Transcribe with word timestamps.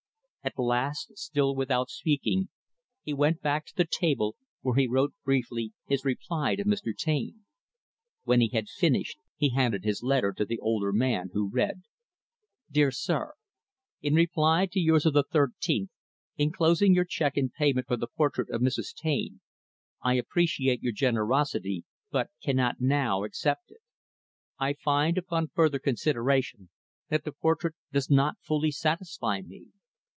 At 0.43 0.57
last, 0.57 1.15
still 1.19 1.55
without 1.55 1.91
speaking, 1.91 2.49
he 3.03 3.13
went 3.13 3.41
back 3.41 3.63
to 3.67 3.75
the 3.75 3.85
table, 3.85 4.35
where 4.61 4.73
he 4.73 4.87
wrote 4.87 5.13
briefly 5.23 5.71
his 5.85 6.03
reply 6.03 6.55
to 6.55 6.65
Mr. 6.65 6.97
Taine. 6.97 7.45
When 8.23 8.41
he 8.41 8.47
had 8.47 8.67
finished, 8.67 9.19
he 9.35 9.49
handed 9.49 9.83
his 9.83 10.01
letter 10.01 10.33
to 10.33 10.43
the 10.43 10.57
older 10.57 10.91
man, 10.91 11.29
who 11.33 11.47
read: 11.51 11.83
Dear 12.71 12.89
Sir: 12.89 13.33
In 14.01 14.15
reply 14.15 14.65
to 14.71 14.79
yours 14.79 15.05
of 15.05 15.13
the 15.13 15.23
13th, 15.23 15.49
inst., 15.61 15.89
enclosing 16.37 16.95
your 16.95 17.05
check 17.05 17.37
in 17.37 17.51
payment 17.51 17.85
for 17.85 17.95
the 17.97 18.07
portrait 18.07 18.49
of 18.49 18.61
Mrs. 18.63 18.95
Taine; 18.95 19.41
I 20.01 20.15
appreciate 20.15 20.81
your 20.81 20.91
generosity, 20.93 21.85
but 22.09 22.31
cannot, 22.41 22.77
now, 22.81 23.23
accept 23.25 23.69
it. 23.69 23.81
I 24.57 24.73
find, 24.73 25.19
upon 25.19 25.49
further 25.49 25.77
consideration, 25.77 26.71
that 27.09 27.25
the 27.25 27.31
portrait 27.31 27.75
does 27.91 28.09
not 28.09 28.39
fully 28.41 28.71
satisfy 28.71 29.41
me. 29.41 29.67